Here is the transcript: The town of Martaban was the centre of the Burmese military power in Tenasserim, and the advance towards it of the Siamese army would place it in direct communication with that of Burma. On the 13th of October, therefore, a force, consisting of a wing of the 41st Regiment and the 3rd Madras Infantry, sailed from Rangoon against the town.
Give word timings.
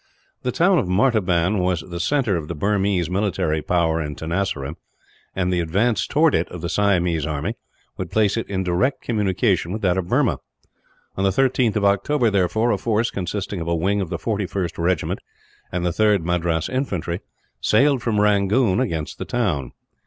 The 0.41 0.51
town 0.51 0.79
of 0.79 0.87
Martaban 0.87 1.59
was 1.59 1.81
the 1.81 1.99
centre 1.99 2.35
of 2.35 2.47
the 2.47 2.55
Burmese 2.55 3.07
military 3.07 3.61
power 3.61 4.01
in 4.01 4.15
Tenasserim, 4.15 4.75
and 5.35 5.53
the 5.53 5.59
advance 5.59 6.07
towards 6.07 6.35
it 6.35 6.49
of 6.49 6.61
the 6.61 6.69
Siamese 6.69 7.27
army 7.27 7.53
would 7.97 8.09
place 8.09 8.35
it 8.35 8.49
in 8.49 8.63
direct 8.63 9.03
communication 9.03 9.71
with 9.71 9.83
that 9.83 9.99
of 9.99 10.07
Burma. 10.07 10.39
On 11.17 11.23
the 11.23 11.29
13th 11.29 11.75
of 11.75 11.85
October, 11.85 12.31
therefore, 12.31 12.71
a 12.71 12.79
force, 12.79 13.11
consisting 13.11 13.61
of 13.61 13.67
a 13.67 13.75
wing 13.75 14.01
of 14.01 14.09
the 14.09 14.17
41st 14.17 14.79
Regiment 14.79 15.19
and 15.71 15.85
the 15.85 15.91
3rd 15.91 16.23
Madras 16.23 16.67
Infantry, 16.67 17.19
sailed 17.61 18.01
from 18.01 18.19
Rangoon 18.19 18.79
against 18.79 19.19
the 19.19 19.25
town. 19.25 19.71